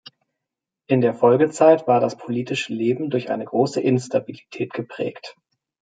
In 0.87 1.01
der 1.01 1.13
Folgezeit 1.13 1.85
war 1.85 1.99
das 1.99 2.17
politische 2.17 2.73
Leben 2.73 3.11
durch 3.11 3.29
eine 3.29 3.45
große 3.45 3.81
Instabilität 3.81 4.73
geprägt. 4.73 5.35